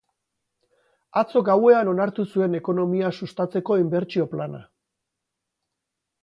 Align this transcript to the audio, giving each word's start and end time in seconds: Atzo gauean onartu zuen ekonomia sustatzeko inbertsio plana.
Atzo 1.21 1.43
gauean 1.49 1.91
onartu 1.91 2.25
zuen 2.37 2.59
ekonomia 2.61 3.13
sustatzeko 3.21 3.79
inbertsio 3.83 4.27
plana. 4.33 4.63